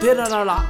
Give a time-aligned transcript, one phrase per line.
[0.00, 0.64] 寺らら。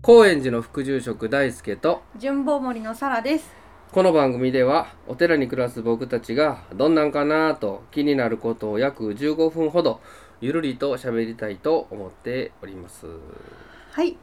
[0.00, 2.00] 高円寺の副住職大輔と。
[2.16, 3.52] 純棒森のサラです。
[3.92, 10.00] この番組ではお寺に暮らす僕たちがどんなんかなと気になることを約15分ほど
[10.40, 13.04] ゆるりと喋りたいと思っております。
[13.90, 14.16] はい、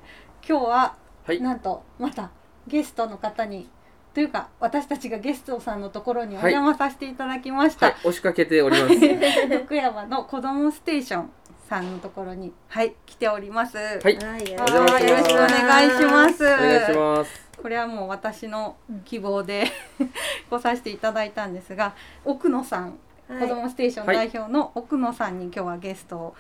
[0.48, 1.40] 今日は、はい。
[1.42, 2.32] なんとまた
[2.66, 3.70] ゲストの方に
[4.14, 7.88] というか私たちがゲストさんのところにお邪魔させていただきました。
[7.88, 8.96] はい押しかけております
[9.66, 11.30] 福山の子どもステーション
[11.70, 13.78] さんのところにはい来ております。
[13.78, 16.44] ははいはい、よろしくお願いします。
[16.44, 19.66] お願いしますこれはもう私の希望で
[20.50, 21.94] 来させていただいたんですが、
[22.26, 26.34] 奥野さんはい子どもステーション代表の奥野さんに今日はゲスト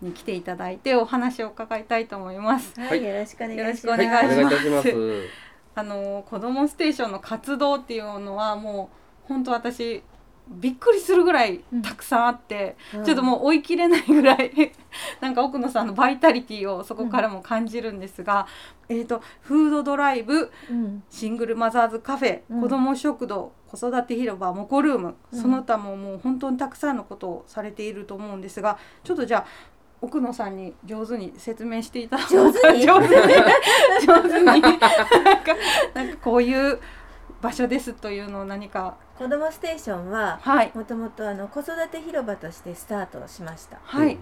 [0.00, 2.80] に来ていただいてお話を伺いたいと思います。
[2.80, 3.96] は、はいいよろしくお願いしま
[4.82, 5.49] す。
[5.74, 8.90] あの子どもステーションの活動っていうのはも
[9.24, 10.02] う本当私
[10.50, 13.04] びっくりするぐらいたくさんあって、うん。
[13.04, 14.72] ちょっともう追い切れないぐらい
[15.20, 18.48] なんか奥野さんのバイタリティをそこからも感じるんですが、
[18.88, 22.60] えー、とフードドライブうん、シングルマザーズカフェ、うん。
[22.62, 25.40] 子ども食堂子育て広場モコルーム、うん。
[25.40, 29.46] その他ももう本当にたくさんのことをされていると思うんですがちょっとじゃあ
[30.02, 32.82] 奥野さんに上手に説明していた上手に？
[32.86, 33.12] 上手に。
[34.06, 34.44] 上手に。
[34.44, 34.88] なんか
[35.94, 36.78] なんかこういう
[37.42, 38.96] 場所ですというのを何か。
[39.18, 40.72] 子どもステーションははい。
[40.74, 43.78] もともとあの子育て広場としてスタートしました。
[43.84, 44.18] はい、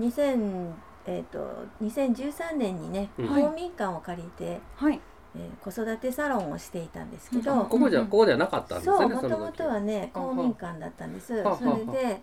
[0.00, 0.70] 2000
[1.04, 1.38] えっ、と
[1.82, 3.28] 2013年にね、うん。
[3.28, 5.00] 公民館を借りて、はい。
[5.36, 11.34] えー子育てサロンをしていたんですけど、うんここじゃここじゃなかったんですよそうねその時もともとはねはは公民館だったんです。
[11.34, 12.22] ははそれで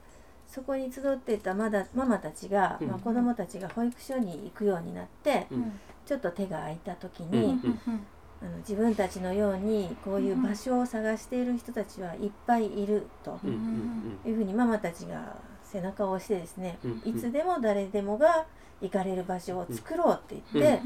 [0.50, 2.88] そこに集っていたまだママたちが、うん。
[2.88, 5.80] まあ、子どもたちが保育所に行くようになって、うん。
[6.06, 7.80] ちょっと手が空いた時うんに、うん。
[8.42, 13.40] あの自分たちのようにこういう場所を探している人たちはいっぱいいると。
[14.26, 18.48] いうふうにママたちが背中を押してですね、うんいつでも誰でもが
[18.82, 20.82] 行かれる場所を作ろうって言って、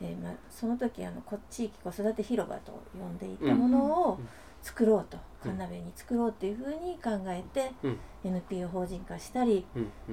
[0.00, 4.28] えーまあ、その時あのこ地域子育て広場と呼んでいたものをうん
[4.64, 5.52] 作ろうとうん。
[5.52, 7.98] 神鍋に作ろうっていうふうに考えて、うん。
[8.24, 9.66] NPO 法人化したり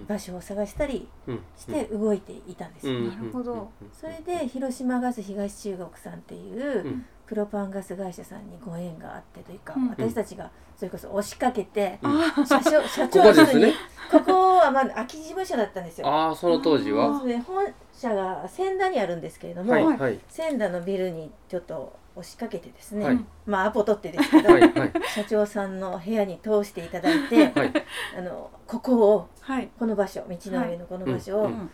[0.08, 2.88] 場所を探したりうんして動いていたんです。
[2.88, 2.94] よ。
[2.94, 3.72] うんなるほど。
[3.94, 7.06] それで広島ガス東中国さんっていう、うん。
[7.26, 9.90] プロパンガス会社さんにご縁があってというか、うん。
[9.90, 13.74] 私たちがそれこそ押しかけて、あ社長社長室に
[14.12, 16.08] ここはまだ空き事務所だったんですよ。
[16.08, 17.18] ああその当時は？
[17.18, 20.20] それで本社が千田にあるんですけれども、はいはい。
[20.28, 23.26] 千田のビルにちょっと押しかけてですね、はい。
[23.46, 24.92] まあアポ取ってですけど、はいはい。
[25.14, 27.74] 社長さんの部屋に通していただいて、はい。
[28.18, 29.70] あのここをはい。
[29.80, 31.70] この場所道の上のこの場所をうん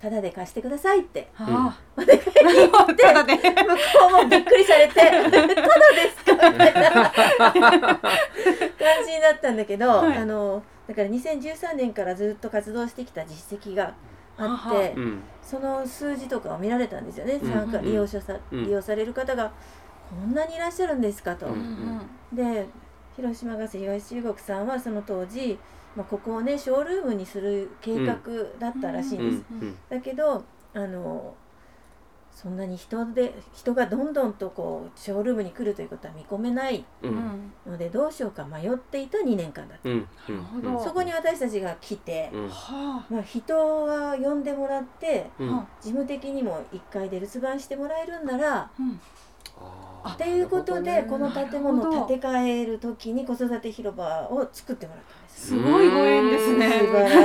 [0.00, 1.78] タダで貸してくださいってあ。
[1.96, 3.36] お願いに行ってただで。
[3.36, 3.44] 向こ
[4.20, 5.54] うもびっくりされて「ただで
[6.10, 8.00] すか?」みたいな感
[9.06, 10.18] じになったんだけど、はい。
[10.18, 13.94] あのだから2013年からずっと活動してきた実績が
[14.36, 17.52] あははってうんその数字とかを見られたんですよね、うん。
[17.52, 18.64] 参加うん利用者さ、うん。
[18.64, 19.52] 利用される方が
[20.10, 21.46] こんなにいらっしゃるんですかと。
[21.46, 22.00] うん
[22.32, 22.66] で
[23.16, 25.56] 広島ガス東中国さんはその当時、
[25.94, 28.16] まあ、ここをねショールームにする計画
[28.58, 29.44] だったらしいんです。
[29.88, 30.44] だけど
[30.74, 31.34] あの
[32.34, 36.84] そんなに人で人がどんどんとこうショールームに来るということは見込めない
[37.66, 40.00] のでどうしようか迷っていた2年間だった、うん。
[40.00, 40.84] なるほど。
[40.84, 42.48] そこに私たちが来て、うん。
[42.48, 48.70] はまあ、人が呼んでもらって事務的にも1階で留守番してもらえるんなら
[50.08, 55.46] っていうことでこの建物を建て替える時に子育て広場を作ってもらったんです。
[55.46, 56.82] すごいご縁ですね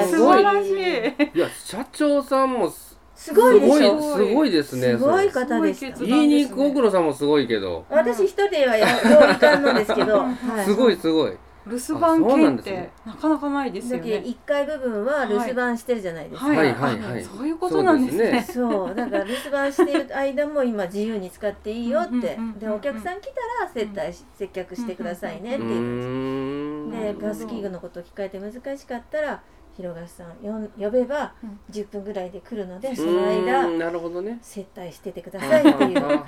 [0.09, 2.71] 素晴らしいいや社長さんも
[3.19, 4.16] すすごいでしょ？
[4.16, 5.85] すごいですねすごい方です。
[6.06, 7.85] 言いに行く奥野さんもすごいけど。
[7.90, 10.31] 私一人ではやよういかんのですけど、は
[10.62, 11.38] い すごいすごい。
[11.68, 12.91] 留守番あそうなん券ってですね。
[13.06, 14.24] なかなかないですよね。
[14.25, 16.57] 1階部分は留守番してるじゃないですか、はい。
[16.57, 17.24] はいはいはい。
[17.24, 18.48] そういうことなんですね。
[18.50, 22.39] そうだから留守番してる間も今自由に使っていいよって。
[22.57, 29.42] でお客さん来たら接待し接客してくださいねってういうでガス器具のこと聞かれて難しかったら
[29.79, 31.59] 広がさんよん呼べばうん。
[31.71, 34.37] 10分ぐらいで来るのでうその間なるほどね。
[34.41, 36.25] 接待しててくださいっていう感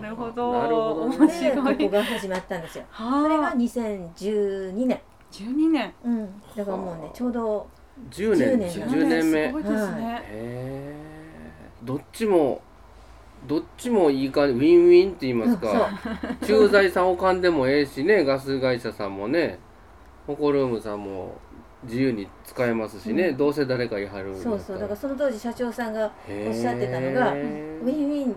[0.00, 0.52] なるほど。
[0.54, 2.84] なるほどここが始まったんですよ。
[2.96, 5.00] それがはあ、2012年
[5.30, 5.92] 12年。
[6.02, 6.40] うん。
[6.56, 7.66] だからもうねちょうど
[8.10, 9.52] 10年10 10年目す。
[9.52, 10.22] ごいですはね。
[10.24, 11.86] へー。
[11.86, 12.62] どっちも
[13.46, 15.90] どっちもいい感じウィンウィンって言いますか。
[16.42, 19.58] 駐在さんおかんでもええしねガス会社さんもね。
[20.26, 21.34] ホコルームさんも
[21.84, 23.36] 自由に使えますしね、うん。
[23.36, 28.36] どうせ誰かいはるんそうそうだからその当時社長さんがおっしゃってたのがウィンウィン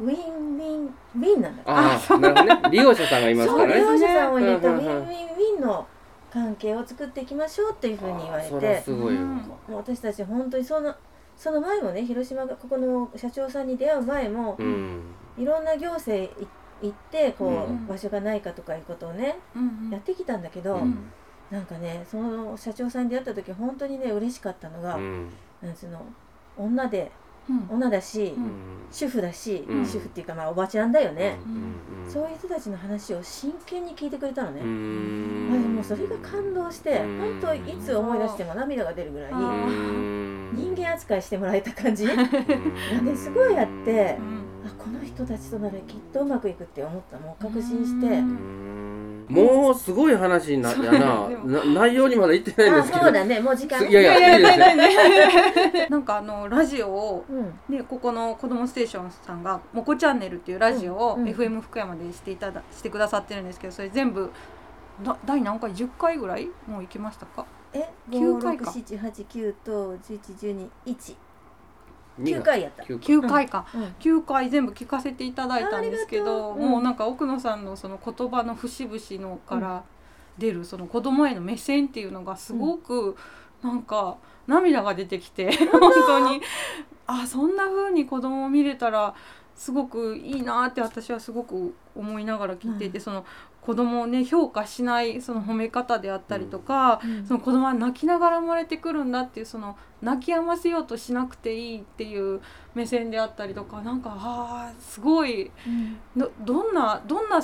[0.00, 2.70] ウィンウィンウィンなんだああなるほどね。
[2.70, 4.90] 利用者さんがいますそう利からね用者さんを入れたウうんうんうん。
[4.90, 5.86] ィンウィンウィンの
[6.32, 8.82] 関係を作っていきましょうっていうふうに言われて。
[8.82, 9.36] すごいよ、うん。
[9.36, 10.94] もう私たち本当にその
[11.36, 15.00] その前もね広島がここの社長さんに出会う前もうん。
[15.36, 16.46] いろんな行政い
[16.82, 17.86] 行ってこう、うん。
[17.86, 19.90] 場所がないかとかいうことをねうん。
[19.90, 21.12] やってきたんだけど、うん
[21.54, 25.28] なんかねその社長さんに出会った時本当にね嬉しかったのが、うん。
[25.62, 26.04] なんつうの
[26.58, 27.12] 女で
[27.48, 27.66] うん。
[27.70, 28.50] 女だし、うん。
[28.90, 29.86] 主婦だし、うん。
[29.86, 32.10] 主婦っていうかまあおばちゃんだよね、うん。
[32.10, 35.50] そういう人たちの話を真剣に聞いてくれたのね、うん。
[35.52, 37.40] あもうそれが感動して、うん。
[37.40, 39.36] 本当いつ思い出しても涙が出るぐらい、あ
[40.54, 43.04] 人間扱いしてもらえた感じ、あうん。
[43.04, 44.18] ねすごいあって
[44.64, 48.22] あこの人たちとならきっとうまくいくって思ったのを確信して。
[49.26, 53.04] もうすごい話になったなな内容にまだいってないんですけど。
[53.04, 53.40] そうだね。
[53.40, 53.80] もう時間。
[53.88, 64.30] いやいやいやいやなんかあのラジオを、うん、でここの「子どもステーション」さんが「もこチャンネル」っていうラジオを FM 福山でしていただしてくださってるんですけどそれ全部
[65.02, 66.50] だ第何回？10回ぐらい？
[66.66, 67.46] もう行きましたか？
[67.72, 68.70] え9回か。
[68.70, 71.16] 9と11121
[72.20, 72.82] 9回やった。
[72.84, 73.48] 9回。
[73.48, 73.78] か、う
[74.18, 76.58] ん、回全部聞かせていただいたんですけど、う。
[76.58, 79.84] ん、もうなんか奥野さんのその言葉の節々のから
[80.38, 83.16] 出るその子供への目線っていうのがすごく
[83.62, 84.16] なんか
[84.46, 86.40] 涙が出てきて、うん、本当に。
[87.06, 89.14] あそんな風に子供を見れたら
[89.54, 93.24] すごくいいなって私はすごく思いながら聞いていて、うん、その
[93.64, 97.26] 子供をね評価しないその褒め方であったりとか、うん。
[97.26, 102.42] その子供は泣きながら生まれてくるんだっていうその泣き止ませようとしなくていいっていう
[102.74, 105.96] 目線であったりとかなんかあーすごいうん。
[106.14, 107.40] どどんなどんな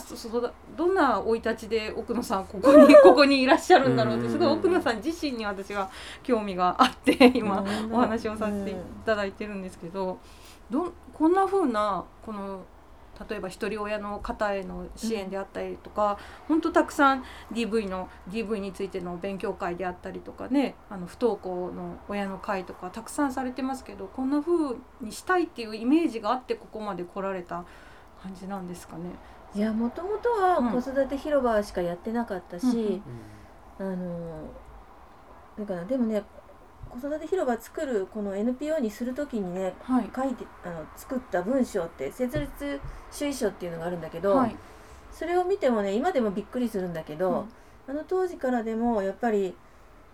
[0.77, 5.89] どんな生い立ちで奥野さんここに ここにいらっしゃるんだろうってすごい奥野さん自身に私は
[6.23, 8.75] 興味があって今うんお話をさせてい
[9.07, 10.19] ただいてるんですけど
[10.71, 12.61] どんこんな風なこの
[13.29, 16.19] 例えば一人親の方への支援であったりとか、
[16.49, 27.65] 本当たくさん DV の DV についての勉強会であったりとかねあの不登校の親の会とかたくさんされてますけどこんな風にしたいっていうイメージがあってここまで来られた
[28.23, 29.11] 感じなんですかね。
[29.55, 33.03] いやもともとは子育て広場しかやってなかったし、
[33.79, 33.87] うん。
[33.87, 34.49] あの
[35.59, 36.23] だからでもね
[36.91, 40.11] 子育て広場作るこの NPO にする時にねはい。
[40.15, 44.57] 書いてあの作った文章って設立主意書っていうのがあるんだけど、はい。
[45.13, 47.47] それを見てもね今でもびっくりするんだけど、
[47.89, 49.55] あの当時からでもやっぱり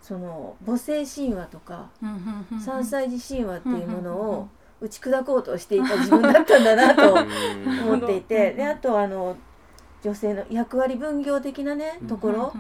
[0.00, 4.48] その母性神話とか3歳児神話っていうものを
[4.80, 8.56] 打ち砕こうとしていた自分だったんだなと思っていてうん。
[8.56, 9.36] であとあの
[10.02, 12.54] 女性の役割分業的なねところ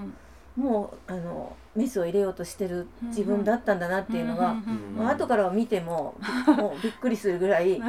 [0.56, 4.54] もうあのメスを入れようとしてる自分だったんだなっていうのが、
[4.96, 6.14] まあ後から見ても
[6.46, 7.80] び もうびっくりするぐらい。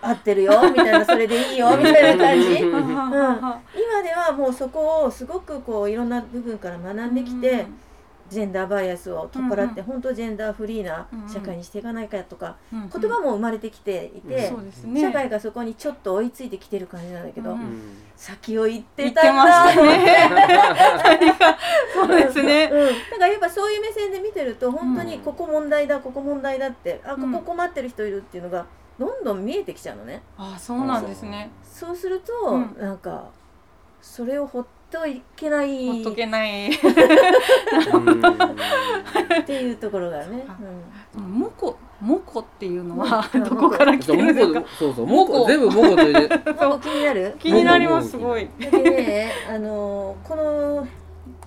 [0.00, 2.46] 合ってるよみたいなそれでいいよ みたいな感じ。
[2.62, 2.80] うん。
[2.80, 3.12] 今
[4.02, 7.66] ではもうそこをすごくこういろんな部分から学んできて、
[8.28, 14.52] ジェンダーバイアスを取っ払って、うん本当ジェンダーフリーな社会にしていかないかとか、言言葉も生まれてきていて。
[15.00, 20.28] 社会がそこにちょっと追いついてきてる感じなんだけど、うん先を行ってたてんだましたね。
[21.94, 22.68] そうですね。
[22.72, 28.66] うん、だからやっぱそういう目線で見てると本当にここ問題だここ問題だってあこうんこ困ってる人いるっていうのが
[28.98, 30.20] どんどん見えてきちゃうのね。
[30.36, 31.50] あ、そうなんですね。
[31.62, 33.26] そうすると、うんなんか
[34.02, 36.68] それをほっといけないほっとけない。
[36.70, 36.72] っ
[39.44, 40.46] ていうところがね。
[41.14, 44.62] モコ、モコっていうのはうん どこから来てるんですか。
[44.78, 46.28] そうそうモコ全部モコという
[46.80, 47.34] 気になる？
[47.38, 48.10] 気になります。
[48.10, 48.48] すごい。
[48.58, 50.86] でねあのこの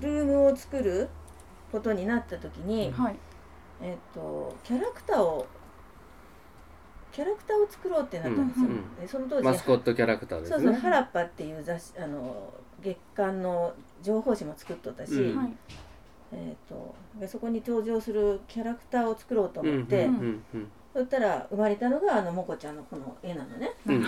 [0.01, 1.09] ルームを作る
[1.71, 3.15] ことになった時に、はい。
[3.81, 5.45] えっとキャラクターを
[7.11, 8.65] キャラクターを作ろうってなったんですよ。
[8.67, 15.37] うんうんでその当時マスコットキャラクターですそうそう「ねハラッパ」っていう雑誌あの月刊の情報誌も作っとったし、うん。
[15.37, 15.53] はい。
[16.33, 23.71] えー、とでそこに登場するキャラクターを作ろうと思って、うんうんうんそしたら生まれたのがあのモコちゃんのこの絵なのね。
[23.87, 23.95] うん。
[23.95, 24.05] うん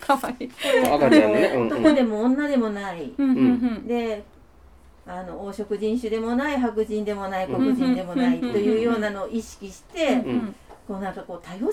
[0.00, 0.48] 可愛い。
[0.48, 1.66] これ赤ちゃんのねうんうん。
[1.66, 3.86] 男でも女でもない、うんうんうん。
[3.86, 4.24] で
[5.06, 10.54] あの黄色人種でもない白人でもない黒人でもないというようなのを意識して、うんうん。
[10.88, 11.70] こうなんかこう多様性が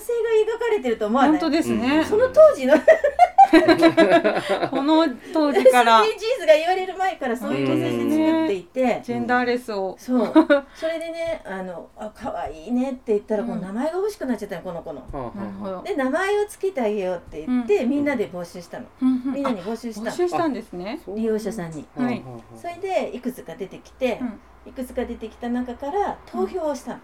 [0.54, 1.40] 描かれてると思わない？
[1.40, 2.04] 本当ですね。
[2.04, 2.74] その当時の
[4.70, 6.02] この当時から。
[6.02, 9.96] SDGs が言われる前からそういう目線で作っていて、ジェンダーレスを。
[9.98, 10.32] そう。
[10.74, 13.62] それでね「あのあ可愛いね」って言ったらこううん。
[13.62, 15.00] 名前が欲しくなっちゃったのこの子の。
[15.00, 15.82] はあはあなるほど。
[15.82, 17.90] で名前をつけてあげようって言って、うん。
[17.90, 18.86] みんなで募集したの。
[19.00, 20.06] みんなに募集した。
[20.06, 21.00] の募集したんですね。
[21.08, 21.86] 利用者さんに。
[21.96, 22.22] はい。
[22.56, 27.00] それでいくつか出てきて、うんいくつか出てきた中から投票をしたの、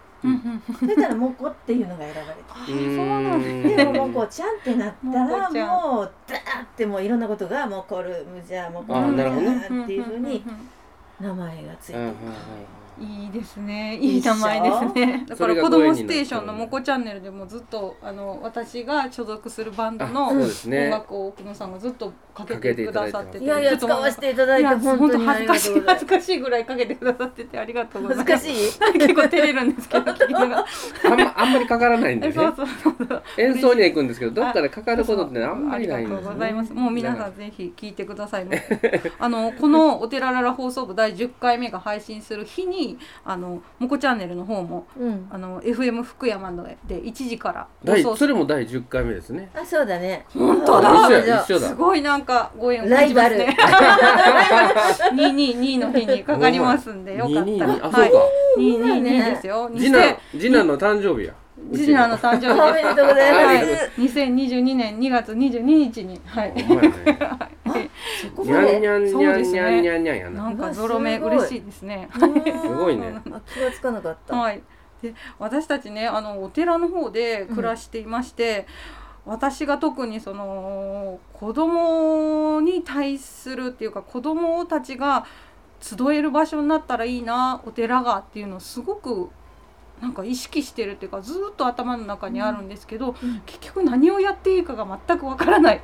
[0.79, 2.53] そしたら「モコ」っていうのが選ばれた。
[2.53, 9.65] あーそうなんでもモコちゃんってなったモらもうダーってもういろんなことが「モコルームじゃモコルームあーなるほどね。
[9.69, 10.43] じゃ」っていうふうに
[11.19, 12.13] 名前がついてる、
[12.99, 13.95] いいですね。
[13.97, 15.25] いい名前ですね。
[15.27, 20.39] だから「子どもステーション」の「もこチャンネル」でもずっとあの私が所属するバンドの音
[20.89, 22.11] 楽を奥野さんがずっと
[22.45, 28.31] かけてくださってていやいやちょっともう使わせていただいて本当に恥ずかしい恥ずかしいぐらいかけてくださっててありがとうございます。
[28.31, 28.99] 恥ずかしい？
[28.99, 30.63] 結構照れるんですけどあんま
[31.37, 32.33] あんまりかからないんでね。
[32.33, 33.23] そうそうそうそう。
[33.37, 36.73] 演奏には行くんですけどどっかでかかることってあんまりないんですありがとうございます。
[36.73, 38.47] もう皆さんんぜひ聞いてください。
[39.19, 45.27] あのこのお寺らら放送部第10回目が配信する日にあのもこチャンネルの方もうん。
[45.31, 49.49] あの FM 福山ので1時から第放送それも第10回目ですね。
[49.53, 50.25] あそうだね。
[50.33, 51.43] 本当だ。
[51.45, 53.55] すごいなんかご縁を感じますね。
[55.13, 57.67] 二二二の日にかかりますんでよかった22ら。
[57.73, 58.11] あそうか、はい。
[58.57, 59.69] 二二二ですよ。
[59.75, 61.33] 次男次男の誕生日や。
[61.73, 62.59] 次男の誕生日。
[62.59, 63.65] おめでとうございはます。
[64.01, 64.05] い。
[64.05, 66.19] 2022年2月22日に。
[66.25, 66.53] はい。
[66.53, 70.43] にゃんにゃんにゃんにゃんにゃんにゃんやな。
[70.43, 72.09] なんかゾロ目嬉しいですね。
[72.13, 72.19] す
[72.67, 73.13] ごいね。
[73.31, 74.61] あ気がつかなかった、はい。
[75.01, 78.65] で私たちねあのお寺の方で暮らしていまして、
[79.25, 85.25] 私が特にその子供に対するっていうか子供たちが
[85.79, 89.29] 集える場所になったらいいなお寺がっていうのをすごく
[90.01, 93.41] なんか意識してるっていうかずっと頭の中にあるんですけど、うん。
[93.45, 95.81] 結局何をやっていいかが全くわからない。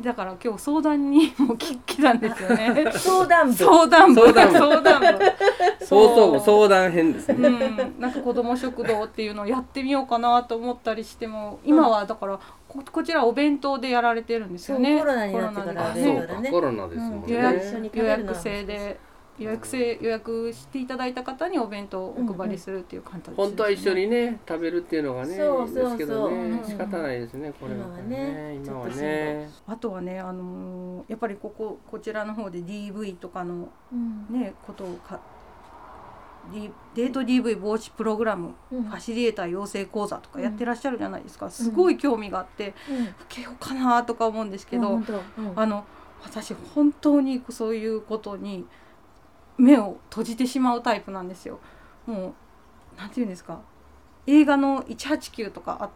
[0.00, 2.90] だから今日相談にも来来たんですよね。
[2.94, 3.54] 相談部。
[3.54, 4.20] 相談部。
[4.20, 4.58] 相談部。
[4.58, 5.24] 相談部。
[5.88, 7.50] 放送後そう相談編ですね、う。
[7.50, 14.98] ん、なんか子ども食堂っていうのをやってみようかなと思ったりしても今はだからここちらお弁当でやられてるんですよね。
[14.98, 16.30] コロナになってからあコロナで。
[16.30, 18.98] そうかコロナですもんね、予約制で
[19.38, 23.36] 予約制予約していただいた方にお弁当をお配りするっていう感じです、ね。
[23.36, 25.84] 本当は一緒にね食べるっていうのがねそうそうそう。
[25.84, 26.64] ですけどね、うん。
[26.64, 34.26] 仕方ないですねこれは今はね今はちょっとねあとはねあのーやっぱりこここちらの方で DV とかのうん。
[34.30, 35.20] ねことをか
[36.52, 38.84] D デート DV 防止プログラムうん。
[38.84, 43.02] ファシリエーター養成講座とかやってらっしゃるじゃないですか、すごい興味があってうん。
[43.02, 45.00] 受けようかなとか思うんですけど、
[45.56, 45.84] あの
[46.22, 48.64] 私本当にそういうことに
[49.58, 51.58] 目を閉じてしまうタイプなんですよ。
[52.06, 52.34] も
[52.96, 53.60] うなんていうんですか。
[54.26, 55.90] 映画の189とかあ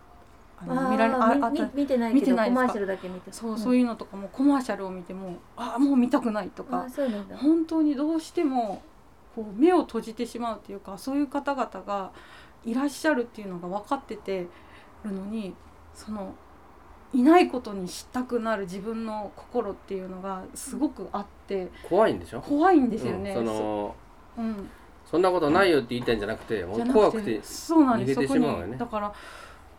[0.62, 3.32] あの見られああ見てない見けどコマーシャルだけ見て。
[3.32, 6.86] そうそういうのとかもコマーシャルを見てもあもう見たくないとあか
[7.36, 8.82] 本当にどうしても
[9.34, 12.12] こう目を閉じてしまうっていうかそういう方々が
[12.64, 14.46] いらっしゃるっていうのが分かってて
[15.04, 15.54] るのに
[15.94, 16.34] その
[17.12, 22.40] いないことにしたくなる自分の心っていうのがすごくあって怖いんでしょ？
[22.40, 23.30] 怖いんですよね。
[23.30, 24.70] うんそのそうん。
[25.10, 28.76] そんなことないよって言いたいんじゃなくてもう怖くて逃げてしまうよね。
[28.76, 29.12] だから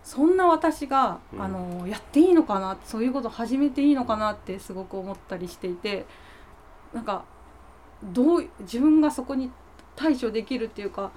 [0.04, 1.42] そんな私が、うん。
[1.42, 6.06] あのやっていいのかなそういうこと始めていいのかなってすごく思ったりしていて
[6.94, 7.24] なんか
[8.04, 9.52] どう自分がそこに
[9.96, 11.12] 対処できるっていうか、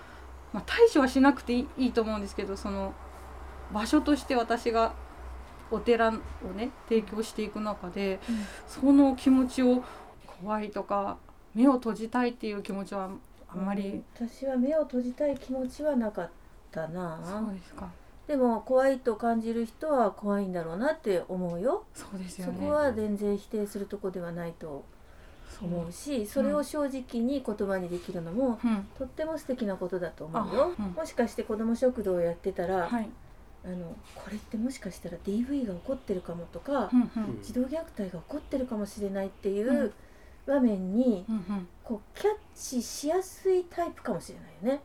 [0.53, 2.93] まあ、対処はしなくていいいいと思うんですけどその
[3.73, 4.93] 場所として私が
[5.75, 6.13] お寺を
[6.57, 8.21] ね提供していく中で
[8.67, 9.83] その気持ちを
[10.41, 11.19] 怖いとか
[11.55, 13.11] 目を閉じたいっていう気持ちは
[13.55, 16.31] あんまり、私は目を閉じたい気持ちはなかっ
[16.73, 17.21] たな。
[17.25, 17.89] そうですか。
[18.27, 21.85] でも怖いと感じる人は怖いんだろうなって思うよ。
[21.95, 22.55] そうですよね。
[22.59, 24.85] そこは全然否定するとこではないと
[25.63, 28.67] 思うしそれを正直に言葉にできるのもう。
[28.67, 33.09] んとっても素敵なことだと思うよあうんもしかして子ども食堂をやってたら、はい
[33.65, 37.39] あのこれってもしかしたら DV が起こってるかもとか、うんうん。
[37.43, 39.93] 児童虐待が起こってるかもしれないっていううん。
[40.47, 41.69] 場面にうんうん。
[41.83, 44.83] こうキャッチしやすいタイプかもしれないよね。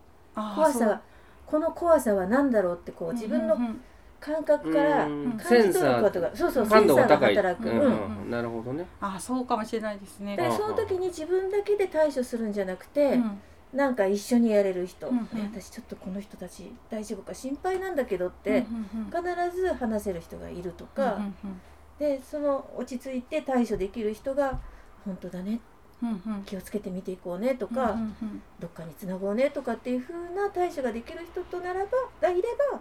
[0.56, 1.02] 怖さは
[1.46, 3.82] この怖さは何だろうってこう自分のうんうん
[4.22, 7.36] 感覚からうん感じ取ることがそうそうセ感ンサーが度が高い。
[7.36, 8.22] 働く、うんうん。
[8.24, 8.30] うん。
[8.30, 8.86] なるほどね。
[9.02, 10.36] あーそうかもしれないですね。
[10.38, 13.42] でその時に自分だけで対処するんじゃなくて、うん
[13.74, 15.28] なんか一緒にやれる人、うんうん。
[15.36, 19.06] え私ちょっとこの人たち大丈夫か心配なんだけどっうんて、うん。
[19.06, 21.62] 必ず話せる人がいるとうんか、うん。
[22.00, 24.60] でその落ち着いて対処できる人が
[25.06, 25.60] 本当だね。
[26.02, 26.44] うんうん。
[26.46, 28.42] 気をつけて見ていこうねとうんか、うんうん。
[28.60, 32.80] どっかにつなごうねとかっていう風な対処ができる人とならばがいれば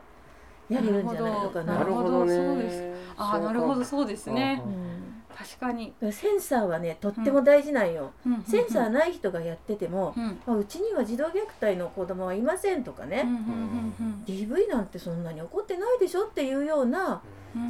[0.71, 1.79] やれるんじゃないのかな。
[1.79, 2.25] なるほど。
[2.25, 3.13] ねそうです。
[3.17, 3.85] ああなるほど。
[3.85, 4.63] そうですね。
[4.65, 5.95] うん確かに。
[6.11, 8.33] センサーはねとっても大事なんよ、うん。
[8.33, 8.39] うん。
[8.39, 10.41] うんセンサーない人がやってても、うん。
[10.47, 17.23] あうちには児童虐待の子供はいませんとかね、うんうんうん DV なんてそんなに起こってないでしょっていうような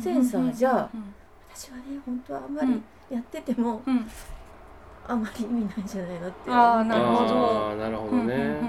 [0.03, 1.15] センサーじゃうん
[1.55, 3.97] 私はね本当はあんまりやってても、うん。
[3.97, 4.11] うん
[5.07, 6.37] あんまり意味ないんじゃないのって。
[6.49, 7.77] あーなるほど。
[7.77, 8.53] なるほどね、うんうんうん。
[8.53, 8.69] うん。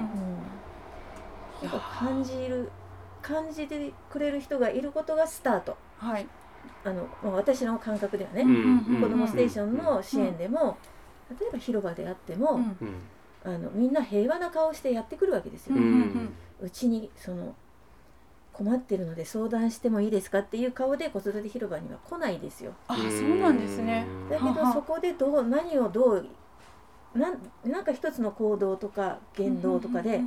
[1.62, 2.70] やっぱ感じる
[3.20, 5.76] 感じてくれる人がいることがスタート。
[5.98, 6.26] はい
[6.84, 8.44] あの、まあ、私の感覚ではね、
[9.00, 10.78] 子どもステーションの支援でも、
[11.40, 12.60] 例えば広場であっても、
[13.44, 15.76] あのみんな平和な顔してやってくるわけですよ。
[16.60, 17.54] うち、にその
[18.52, 22.72] 困ってるので相談してもいいですかっていう顔で子育て広場には来ないですよ。
[22.88, 24.06] あそうなんですね。
[24.28, 26.26] だけどそこでどう何をどう
[27.14, 30.20] なんなんか一つの行動とか言動とかで、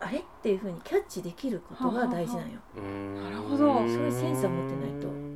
[0.00, 2.58] あれっていうふうにキャッチできることが大事なんよ。
[3.22, 3.74] なるほど。
[3.74, 5.29] そういうセンスを持ってないと。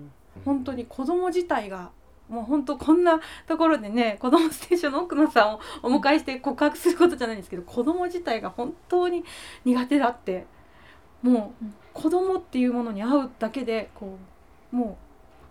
[0.45, 1.91] 本当に子供自体が
[2.29, 9.25] もう本当こんなところでね子供ステーションの奥野さんをお迎えして告白することじゃないんですけど子供自体が本当に
[9.65, 10.47] 苦手だって
[11.23, 14.19] もう子供っていうものに会うだけでこ
[14.73, 14.99] うも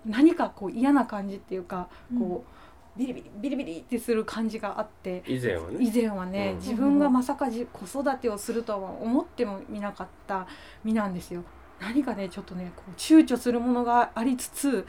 [0.06, 5.78] う何かこう嫌な感じっていうかこうビリビリビリビリってする感じがあって以前はね。
[5.80, 10.46] 以前はね、うん、自分がまさか子育てをするとは思ってもみなかった
[10.84, 11.44] 身なんですよ。
[11.84, 14.88] 何かねちょっとねこう躊躇するものがありつつ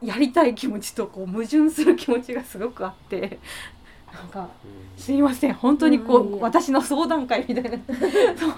[0.00, 3.38] やりたい気持ちとこう矛盾する気持ちがすごくあって
[4.12, 4.46] なんか、
[4.94, 7.70] すいません本当にこう、うん、私の相談会みたいな。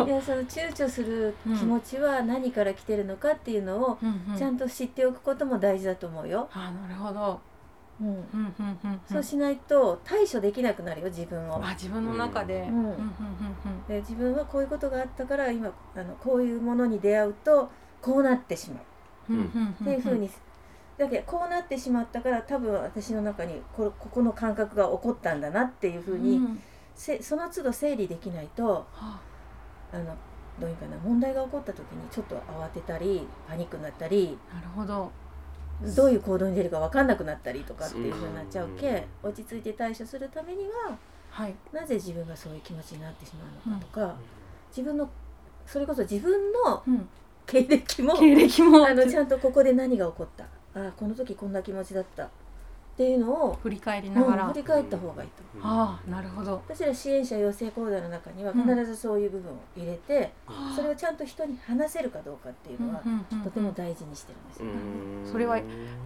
[0.04, 3.98] いやその躊躇する気持ちは何から来てるのかっていうのを
[4.36, 6.48] ちゃんと知っておくことも大事だと思うよ。
[6.52, 7.30] あなるほど。
[7.30, 7.38] うん、
[9.10, 11.64] そうしないと対処できなくなるよ自分を。
[11.64, 12.68] あ自分の中で,、
[13.88, 17.70] で自分はこういうことがあったから今あのこういうものに出会うと
[18.02, 18.80] こうなってしま
[19.30, 20.28] う、っていうふうに
[20.98, 26.62] だけどこうなってしまったから多分私の中にこここの感覚が起こったんだなっていうふうに、ん、
[26.94, 29.20] せその都度整理できないと、はあ、
[29.92, 30.16] あの
[30.60, 35.10] どういうかな問題が起こった時にちょっと慌てたりパニックになったりなるほど
[35.96, 40.96] どういう行動に出るか分かんなくなったりとかっていうふうになっちゃうけ落ち着いて対処するためには、
[41.30, 44.12] はい、なぜ自分がそういう気持ちになってしまうのかとか、うん、
[44.70, 45.08] 自分の
[45.66, 46.82] それこそ自分の
[47.46, 48.86] 経歴も,、経歴も。
[48.86, 50.44] あのちゃんとここで何が起こった。
[50.74, 52.28] あこの時こんな気持ちだった
[52.94, 56.62] っていうのを振り返りながら、うん、振り返った方がいいと、うん、ああなるほど。
[56.68, 63.02] 私ら支援者養成講座の中には必ずそういう部分を入れて、うん、それをちゃんと人に話せるかどうかっていうのは、
[63.42, 65.58] とても大事にしてるんですよ、それは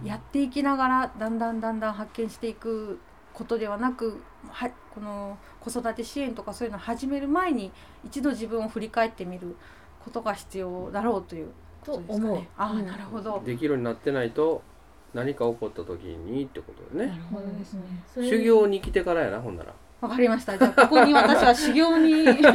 [0.03, 2.99] やっていきながらだんだんだんだん発見していく
[3.33, 7.71] ことではなくはこの子育て支援とかそういうのを始める前に
[8.03, 9.55] 一度自分を振り返ってみる
[10.03, 11.51] ことが必要だろうという
[11.83, 12.41] と思う。
[12.57, 13.41] あ、なるほど。
[13.45, 14.63] できるようになってないと
[15.13, 17.11] 何か起こった時にってことでね。
[17.11, 17.81] なるほどですね。
[18.15, 19.73] 修行に来てからやなほんなら。
[20.01, 20.57] わかりました。
[20.57, 22.47] じゃあここに私は修行に 修行に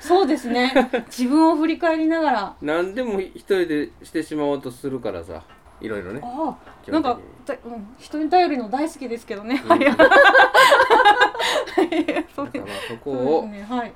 [0.00, 0.72] そうですね。
[1.06, 2.54] 自分を振り返りながら。
[2.62, 5.42] 何でも一人でしてしまおうとするからさ。
[5.82, 6.20] いろいろね。
[6.22, 6.56] あ
[6.88, 7.18] あ、なんか、
[7.64, 9.60] うん、人に頼るの大好きですけどね。
[9.66, 9.80] はい。
[12.34, 12.46] そ
[13.02, 13.92] こを、ね、はい。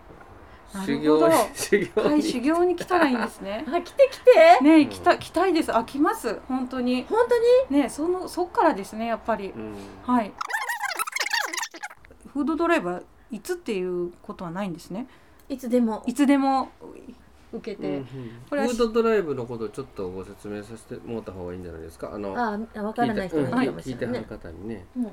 [0.85, 2.77] 修行修行はい修行に。
[2.77, 3.65] 来たらいいんですね。
[3.73, 4.65] あ来て来て。
[4.65, 5.75] ね来た来たいです。
[5.77, 6.41] あ来ます。
[6.49, 7.05] 本当に。
[7.09, 7.83] 本当に？
[7.83, 10.33] ねそのそっからですねやっぱり、うん、はい。
[12.33, 15.07] フードドライバーいつっていうことはないんですね。
[15.49, 16.03] いつでも。
[16.07, 16.69] いつでも
[17.53, 18.07] 受けて、うんうん、
[18.51, 22.13] これフードドライブのことをちょっとご説明させてもらった方がいいんじゃないですか？
[22.13, 25.11] あのあ分からない人がいるかもしれない、ね、聞いてはる方にね、うん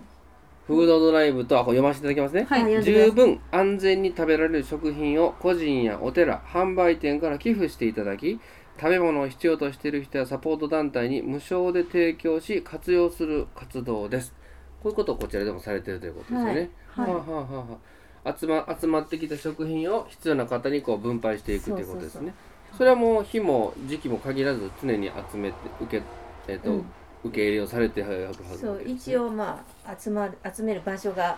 [0.68, 8.40] フードドライブとは読ませていただきますね、はい、十分安全に食べられる食品を個人やお寺販売店から寄付していただき
[8.80, 14.34] 食べ物を必要としている人やサポート団体に無償で提供し活用する活動です。
[14.82, 17.78] こういうことをこちらでもされているということですよね、はい、はあ、はあは
[18.26, 22.34] あ、集ま集まってきた食品を必要な方にこう分配していくということですね。
[22.78, 26.04] それはもう日も時期も限らず常に集めて受け
[26.48, 26.86] えっ、ー、と、うん
[27.24, 31.38] 受け入れをされてはるはず、ね、そう一応まあ集まる集める場所が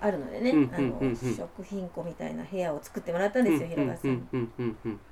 [0.00, 4.28] あるのでね、うん、あの、食品庫みたいな部屋を作ってもらったんですよ、平川さん。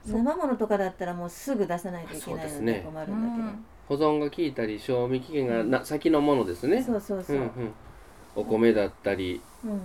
[0.05, 6.83] 生ものとかだったらもうすぐ出さないといけないので困るんだけど、ね、保存が効いたり賞味期限がな、先のものですね。
[6.83, 7.37] そうそうそう。
[7.37, 7.51] うんうん、
[8.37, 9.81] お米だったり、うん、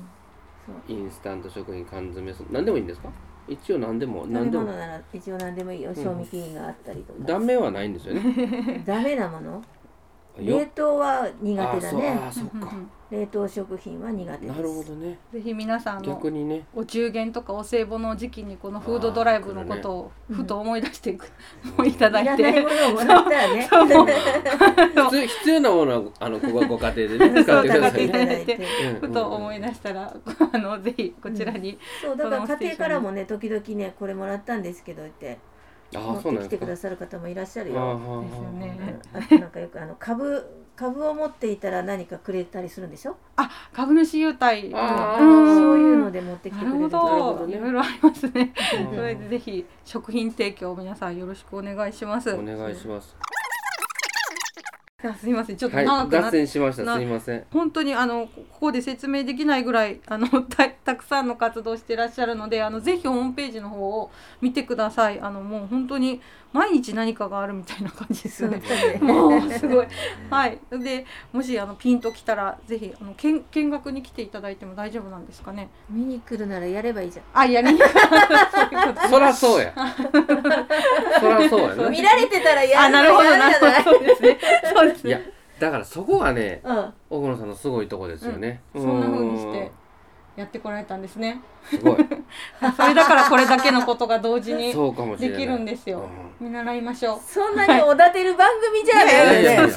[0.87, 3.09] インスタント食品缶詰何でもいいんですか？
[3.47, 5.95] 一応何でも何でもなら一応何でもいいよ。
[5.95, 8.83] 賞味期限があったりとか、断面はないんですよね。
[8.85, 9.63] ダメなもの？
[10.39, 12.19] 冷凍は苦手だね。
[12.27, 12.71] あそっか。
[13.09, 15.17] 冷凍食品は苦手なるほどね。
[15.31, 16.65] ぜひ皆さんの逆にね。
[16.75, 21.31] お中元とかお歳暮の時期にこのフードドライブのことをふと思い出していく、
[21.79, 22.41] うん、いただいて。
[22.41, 23.69] いらないものをもらったらね。
[25.09, 28.59] 必 必要なものはあのここご家庭でね 使ってくださいね。
[28.99, 30.13] ふと思い出したら
[30.51, 35.37] あのぜひこちらに、うん、そうだから家庭からもね時々ねこれもらったんですけどって
[35.93, 38.23] 持ってきてくださる方もいらっしゃるよ。
[38.23, 38.99] ですよね。
[39.13, 40.45] あとなんかよくあの株
[40.75, 43.17] 株を持っていたら何かくれたりするんでしょ？
[43.35, 46.87] あ、株主優待、うん、そういうので持ってきてくれる。
[46.87, 48.53] なるほど、いろいろありますね。
[48.93, 52.31] それでぜひ食品提供皆さんよろしくお願いします。
[52.31, 53.15] お願いします。
[54.99, 55.57] すみません。
[55.57, 56.83] ちょっとはい長くなっ脱線しました。
[56.83, 57.45] なすいません。
[57.53, 64.09] 本当にあのここで説明できないぐらいあの たたくさんの活動してらっしゃるのであのぜひホームページの方を
[64.41, 65.19] 見てください。
[65.21, 66.19] あのもう本当に
[66.51, 68.59] 毎日何かがあるみたいな感じですよね。
[68.99, 69.87] もうすごい。
[70.31, 70.57] はい。
[70.71, 75.69] でもしあのピンときたらぜひあの見見学に来ていただいても大丈夫なんですかね。
[75.91, 77.87] 見に来るならやればいいじゃあやりにくい。
[79.11, 79.73] そらそうや。
[81.21, 83.67] そらそうやんな見られてたらやあなるほどなるほど。
[83.67, 84.39] やるそうですね。
[84.73, 85.07] そうです。
[85.07, 89.71] いやねだからそこがねじゃない奥野さんのすごいとこですよね、そんな風にして
[90.35, 91.41] やってこられたんですね。
[91.67, 91.95] すごい。
[92.77, 95.37] それだからこれだけのことが同時にそうかもしれない。
[95.39, 96.07] できるんですよ。
[96.39, 97.15] う見習いましょう。
[97.15, 99.73] うんそんなにおだてる番組じゃないよね。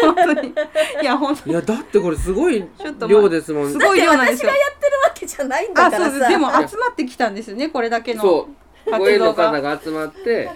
[0.00, 0.54] 本当に。
[1.02, 3.70] いや本当んいやだってこれすごいちょっとまあ量ですもん。
[3.70, 4.50] すごい量なんですよ。
[4.50, 6.10] だって私がやってるわけじゃないんだあからさ。
[6.10, 6.30] そうです。
[6.32, 7.68] でも集まってきたんですよね。
[7.68, 8.66] これだけのそう。
[8.90, 10.48] 活ご縁の方が集まって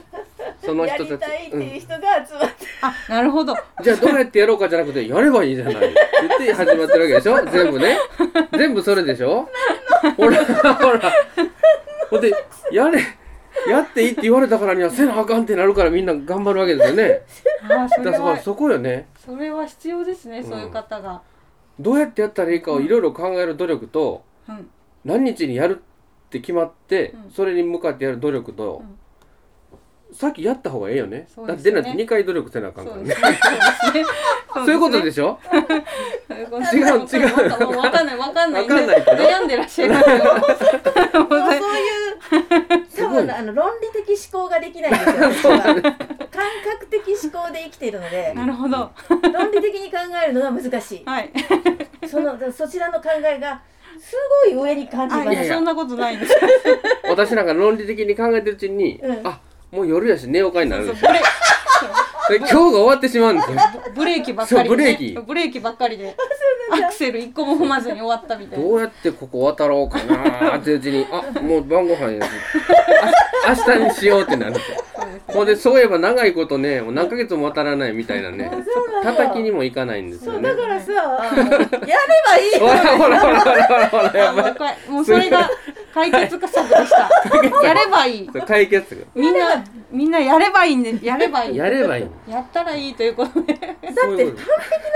[0.62, 1.14] その人たち。
[1.14, 7.44] ってうんいう人が集まって、あなるほどじゃあどうやってやろうかじゃなくてやればいいじゃないって言って始まってるわけでしょ？
[7.50, 7.98] 全部ね。
[8.56, 9.48] 全部それでしょ？
[10.16, 11.12] ほらほら。
[12.10, 12.32] ほんで
[12.72, 13.00] やれ
[13.68, 17.22] やっていいって言われたからにはせなあかんってなるからみんな頑張るわけですよね。
[17.68, 19.06] あそれはだからそこよね。
[19.18, 20.44] それは必要ですね、うん。
[20.48, 21.20] そういう方が、
[21.78, 24.70] どうやってやったらいいかをいろいろ考える努力とうん、
[25.04, 27.30] 何日にやるって決まってうん。
[27.30, 28.82] それに向かってやる努力と
[30.12, 31.28] さっきやった方がええよね。
[31.46, 33.14] だって出ないと2回努力せなあかんからね。
[34.54, 37.24] そう いうことでししょょ違う違
[37.72, 37.78] う。
[37.78, 38.62] わかんないわかんない。
[38.62, 39.16] わかんないけど。
[39.22, 40.16] 悩んでらっしゃいますよ。
[40.16, 48.90] も うそういう多分あの論理的思考ができないんですよ私は感覚的思考で生きているのでなるほど。
[49.32, 51.32] 論理的に考えるのが難しはい。
[52.04, 53.60] いそのそちらの考えが
[53.98, 54.14] す
[54.46, 55.48] ごい上に感じます。
[55.48, 56.34] そんなことないんです。
[57.08, 59.26] 私なんか論理的に考えてるうちに、うん。
[59.26, 59.40] あ
[59.70, 61.24] もう夜やし寝ようかになるんですよそうブレ
[62.30, 63.58] で 今日が終わってしまうんですよ。
[63.94, 65.18] ブレーキばっかりで、そうブレーキ。
[65.26, 66.16] ブレーキばっかりで。
[66.72, 68.64] アクセル一個も踏まずに終わったみたいな。
[68.64, 72.30] どうやってここ渡ろうかなーってうちに あもう晩ご飯やし
[73.44, 74.54] あ明日にしようってなる。
[75.26, 78.48] ほんでそういえば長いことねもう何ヶ月も渡らないみたいなね。
[78.72, 79.12] そうなんだ。
[79.12, 80.48] 叩きにもいかないんですよね。
[80.48, 81.00] そうだからさや
[81.50, 81.66] れ
[82.24, 85.50] ばいいほらほらほらほらほらもうそれが
[85.92, 87.10] 解決策でした。
[87.66, 88.28] やればいい。
[88.28, 89.06] 解決策。
[89.14, 91.56] みんなみんなやればいいんでやればいい。
[91.56, 92.30] やればいい。
[92.30, 93.54] やったらいいということで。
[93.54, 94.36] だって完璧な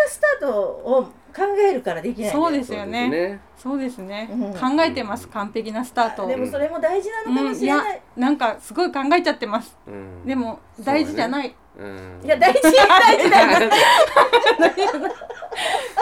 [0.09, 1.03] スタートを
[1.35, 2.31] 考えるからできない。
[2.31, 3.41] そうですよね。
[3.57, 4.53] そうですね、うん。
[4.53, 5.27] 考えてます。
[5.29, 6.29] 完璧なスタートを。
[6.29, 9.77] でもそれも大事なのかもしれない、なんかすごい考えちゃってます。
[9.87, 10.27] うん。
[10.27, 12.21] でも大事じゃない、うん。
[12.23, 13.71] いや大事大事だよ。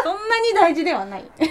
[0.02, 1.48] そんなに大事ではない 大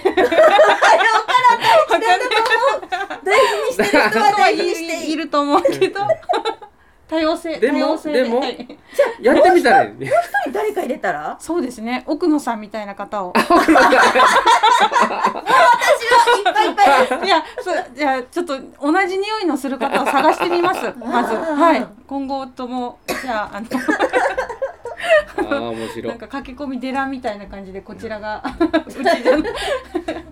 [3.40, 6.00] 事にしてる人は人は大事にしていいいいると思うけど。
[7.08, 8.24] 多様性でも多様性で。
[8.24, 8.78] もはい。
[9.20, 9.98] やってみたらいい。
[9.98, 10.10] ね
[10.50, 11.36] 誰か入れたら？
[11.40, 12.04] そうですね。
[12.06, 13.32] 奥野さんみたいな方を。
[13.36, 13.44] いっ
[16.52, 20.80] ぱいいっぱいいやそうじゃあちょっと同じ匂いのする方を探してみます。
[20.98, 21.34] まず。
[21.34, 21.86] はい。
[22.06, 23.66] 今後ともじゃああの
[25.36, 28.42] ああ面白ないんか駆け込み寺みたいな感じでこちらが。
[28.86, 29.52] うちじゃない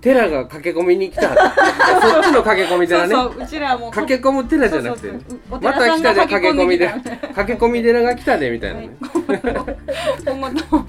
[0.01, 1.29] 寺が駆け込みに来た。
[2.01, 3.15] そっちの駆け込み寺ね。
[3.15, 3.91] そうそううちらはもう。
[3.91, 5.13] 駆け込む寺じゃなくて
[5.51, 6.89] また来たで駆け込みで。
[6.89, 8.89] 駆け込み寺が来たでみたいなはい。
[8.89, 8.97] ね、
[10.25, 10.87] 今後とも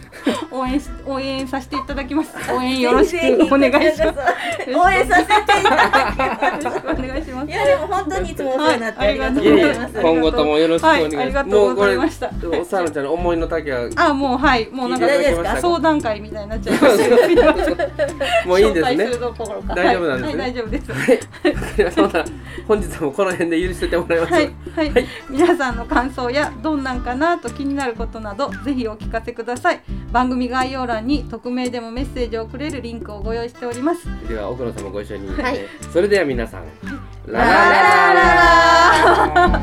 [0.51, 2.33] 応援し応援させていただきます。
[2.51, 4.19] 応援よろしくお願いします。
[4.75, 5.90] 応援させていただ
[8.41, 15.07] つもお世話になってありがとうございます、今後ともよろしくお願いします、はいありがとうございましたおさらちゃんの思いの丈はあ、もうはい、もうなんか
[15.61, 18.47] 相談会みたいになっちゃいました。
[18.47, 19.05] もういいんですね。
[19.05, 20.91] 大丈夫なんです大丈夫です。
[22.67, 25.07] 本日もこの辺で許しててもらいます、はい、はい、はい。
[25.29, 29.81] 皆さんの感想やどんなんかなと気になることなどぜひお聞かせください。
[30.11, 34.07] 番組概要欄に匿名でもメッセージをくれるリンクをご用意しております。
[34.27, 35.59] では奥野さんもご一緒に、はい。
[35.91, 36.63] それでは皆さん、
[37.27, 39.61] ラララララ哈喽哈哈